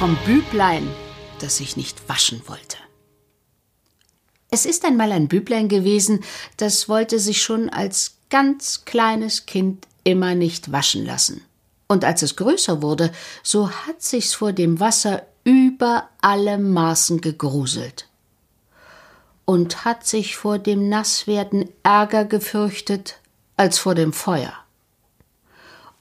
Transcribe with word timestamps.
vom 0.00 0.16
Büblein, 0.24 0.88
das 1.40 1.58
sich 1.58 1.76
nicht 1.76 2.08
waschen 2.08 2.40
wollte. 2.46 2.78
Es 4.50 4.64
ist 4.64 4.86
einmal 4.86 5.12
ein 5.12 5.28
Büblein 5.28 5.68
gewesen, 5.68 6.24
das 6.56 6.88
wollte 6.88 7.18
sich 7.18 7.42
schon 7.42 7.68
als 7.68 8.16
ganz 8.30 8.86
kleines 8.86 9.44
Kind 9.44 9.86
immer 10.02 10.34
nicht 10.34 10.72
waschen 10.72 11.04
lassen. 11.04 11.42
Und 11.86 12.06
als 12.06 12.22
es 12.22 12.36
größer 12.36 12.80
wurde, 12.80 13.12
so 13.42 13.70
hat 13.70 14.00
sich's 14.00 14.32
vor 14.32 14.54
dem 14.54 14.80
Wasser 14.80 15.26
über 15.44 16.08
alle 16.22 16.56
Maßen 16.56 17.20
gegruselt 17.20 18.08
und 19.44 19.84
hat 19.84 20.06
sich 20.06 20.34
vor 20.34 20.58
dem 20.58 20.88
Nasswerden 20.88 21.68
ärger 21.82 22.24
gefürchtet 22.24 23.18
als 23.58 23.78
vor 23.78 23.94
dem 23.94 24.14
Feuer. 24.14 24.59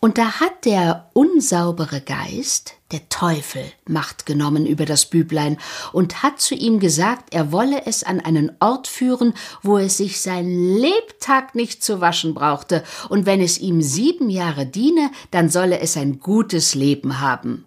Und 0.01 0.17
da 0.17 0.39
hat 0.39 0.63
der 0.63 1.09
unsaubere 1.13 1.99
Geist, 1.99 2.75
der 2.91 3.09
Teufel, 3.09 3.63
Macht 3.85 4.25
genommen 4.25 4.65
über 4.65 4.85
das 4.85 5.05
Büblein 5.05 5.57
und 5.91 6.23
hat 6.23 6.39
zu 6.39 6.55
ihm 6.55 6.79
gesagt, 6.79 7.33
er 7.33 7.51
wolle 7.51 7.85
es 7.85 8.03
an 8.03 8.21
einen 8.21 8.51
Ort 8.61 8.87
führen, 8.87 9.33
wo 9.61 9.77
es 9.77 9.97
sich 9.97 10.21
sein 10.21 10.77
Lebtag 10.77 11.53
nicht 11.53 11.83
zu 11.83 11.99
waschen 11.99 12.33
brauchte, 12.33 12.83
und 13.09 13.25
wenn 13.25 13.41
es 13.41 13.57
ihm 13.57 13.81
sieben 13.81 14.29
Jahre 14.29 14.65
diene, 14.65 15.11
dann 15.31 15.49
solle 15.49 15.79
es 15.79 15.97
ein 15.97 16.19
gutes 16.19 16.75
Leben 16.75 17.19
haben. 17.19 17.65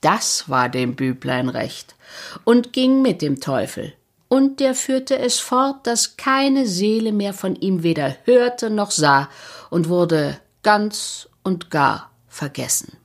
Das 0.00 0.48
war 0.48 0.68
dem 0.68 0.94
Büblein 0.94 1.48
recht 1.48 1.96
und 2.44 2.72
ging 2.72 3.02
mit 3.02 3.22
dem 3.22 3.40
Teufel. 3.40 3.94
Und 4.28 4.60
der 4.60 4.74
führte 4.74 5.18
es 5.18 5.38
fort, 5.38 5.86
dass 5.86 6.16
keine 6.16 6.66
Seele 6.66 7.12
mehr 7.12 7.32
von 7.32 7.56
ihm 7.56 7.82
weder 7.82 8.16
hörte 8.24 8.70
noch 8.70 8.90
sah 8.90 9.28
und 9.70 9.88
wurde 9.88 10.38
ganz 10.64 11.28
und 11.44 11.70
gar 11.70 12.10
vergessen. 12.26 12.96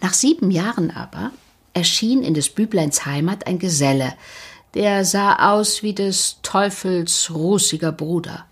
Nach 0.00 0.12
sieben 0.12 0.50
Jahren 0.50 0.90
aber 0.90 1.30
erschien 1.74 2.24
in 2.24 2.34
des 2.34 2.50
Bübleins 2.50 3.06
Heimat 3.06 3.46
ein 3.46 3.60
Geselle, 3.60 4.14
der 4.74 5.04
sah 5.04 5.52
aus 5.52 5.84
wie 5.84 5.94
des 5.94 6.38
Teufels 6.42 7.30
rußiger 7.32 7.92
Bruder. 7.92 8.46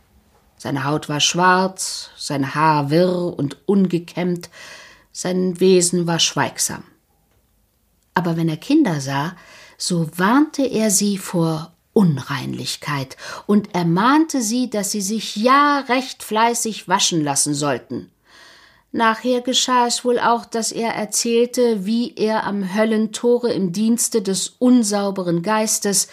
Seine 0.56 0.84
Haut 0.84 1.08
war 1.08 1.20
schwarz, 1.20 2.10
sein 2.16 2.54
Haar 2.54 2.90
wirr 2.90 3.36
und 3.36 3.56
ungekämmt, 3.66 4.50
sein 5.10 5.58
Wesen 5.58 6.06
war 6.06 6.20
schweigsam. 6.20 6.84
Aber 8.14 8.36
wenn 8.36 8.48
er 8.48 8.58
Kinder 8.58 9.00
sah, 9.00 9.34
so 9.78 10.06
warnte 10.16 10.62
er 10.62 10.90
sie 10.90 11.16
vor 11.16 11.72
Unreinlichkeit 11.92 13.16
und 13.46 13.74
ermahnte 13.74 14.42
sie, 14.42 14.70
dass 14.70 14.90
sie 14.90 15.00
sich 15.00 15.36
ja 15.36 15.80
recht 15.88 16.22
fleißig 16.22 16.88
waschen 16.88 17.22
lassen 17.22 17.54
sollten. 17.54 18.10
Nachher 18.92 19.40
geschah 19.40 19.86
es 19.86 20.04
wohl 20.04 20.18
auch, 20.18 20.44
dass 20.44 20.72
er 20.72 20.94
erzählte, 20.94 21.86
wie 21.86 22.14
er 22.16 22.44
am 22.44 22.74
Höllentore 22.74 23.52
im 23.52 23.72
Dienste 23.72 24.20
des 24.20 24.56
unsauberen 24.58 25.42
Geistes, 25.42 26.08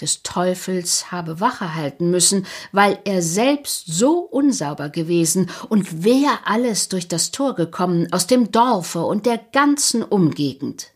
des 0.00 0.22
Teufels, 0.22 1.12
habe 1.12 1.40
Wache 1.40 1.74
halten 1.74 2.10
müssen, 2.10 2.46
weil 2.72 2.98
er 3.04 3.20
selbst 3.20 3.84
so 3.86 4.20
unsauber 4.20 4.88
gewesen 4.88 5.50
und 5.68 6.04
wer 6.04 6.40
alles 6.46 6.88
durch 6.88 7.06
das 7.06 7.32
Tor 7.32 7.54
gekommen 7.54 8.08
aus 8.12 8.26
dem 8.26 8.50
Dorfe 8.50 9.02
und 9.02 9.26
der 9.26 9.38
ganzen 9.38 10.02
Umgegend. 10.02 10.92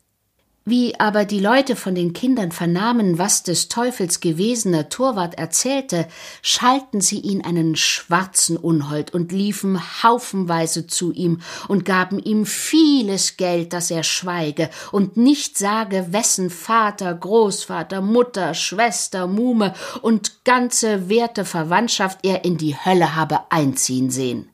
Wie 0.68 0.98
aber 0.98 1.24
die 1.24 1.38
Leute 1.38 1.76
von 1.76 1.94
den 1.94 2.12
Kindern 2.12 2.50
vernahmen, 2.50 3.18
was 3.18 3.44
des 3.44 3.68
Teufels 3.68 4.18
gewesener 4.18 4.88
Torwart 4.88 5.38
erzählte, 5.38 6.08
schalten 6.42 7.00
sie 7.00 7.20
ihn 7.20 7.44
einen 7.44 7.76
schwarzen 7.76 8.56
Unhold 8.56 9.14
und 9.14 9.30
liefen 9.30 9.80
haufenweise 10.02 10.88
zu 10.88 11.12
ihm 11.12 11.40
und 11.68 11.84
gaben 11.84 12.18
ihm 12.18 12.46
vieles 12.46 13.36
Geld, 13.36 13.74
dass 13.74 13.92
er 13.92 14.02
schweige 14.02 14.68
und 14.90 15.16
nicht 15.16 15.56
sage, 15.56 16.08
wessen 16.10 16.50
Vater, 16.50 17.14
Großvater, 17.14 18.00
Mutter, 18.00 18.52
Schwester, 18.52 19.28
Muhme 19.28 19.72
und 20.02 20.44
ganze 20.44 21.08
werte 21.08 21.44
Verwandtschaft 21.44 22.18
er 22.24 22.44
in 22.44 22.56
die 22.58 22.74
Hölle 22.74 23.14
habe 23.14 23.52
einziehen 23.52 24.10
sehen. 24.10 24.48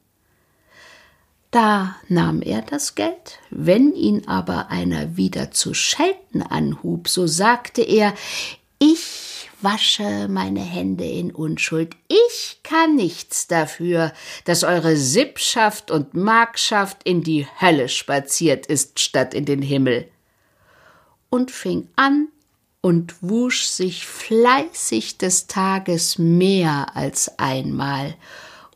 Da 1.53 1.97
nahm 2.09 2.41
er 2.41 2.63
das 2.63 2.95
Geld, 2.95 3.39
wenn 3.51 3.93
ihn 3.95 4.27
aber 4.27 4.71
einer 4.71 5.19
wieder 5.19 5.51
zu 5.51 5.75
schelten 5.75 6.41
anhub, 6.41 7.09
so 7.09 7.27
sagte 7.27 7.83
er 7.83 8.15
Ich 8.79 9.51
wasche 9.61 10.29
meine 10.29 10.63
Hände 10.63 11.05
in 11.05 11.31
Unschuld, 11.31 11.95
ich 12.09 12.61
kann 12.63 12.97
nichts 12.97 13.49
dafür, 13.49 14.15
dass 14.47 14.65
eure 14.65 14.97
Sippschaft 14.97 15.91
und 15.91 16.15
Magschaft 16.15 17.03
in 17.05 17.23
die 17.23 17.47
Hölle 17.61 17.91
spaziert 17.91 18.65
ist 18.65 18.99
statt 18.99 19.35
in 19.35 19.45
den 19.45 19.61
Himmel. 19.61 20.09
Und 21.29 21.51
fing 21.51 21.87
an 21.97 22.29
und 22.81 23.15
wusch 23.21 23.65
sich 23.65 24.07
fleißig 24.07 25.19
des 25.19 25.49
Tages 25.49 26.17
mehr 26.17 26.97
als 26.97 27.39
einmal, 27.39 28.15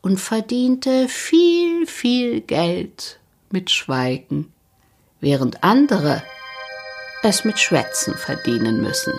und 0.07 0.19
verdiente 0.21 1.09
viel, 1.09 1.66
viel 1.89 2.41
Geld 2.41 3.19
mit 3.49 3.71
Schweigen, 3.71 4.53
während 5.19 5.63
andere 5.63 6.23
es 7.23 7.43
mit 7.43 7.59
Schwätzen 7.59 8.13
verdienen 8.15 8.81
müssen. 8.81 9.13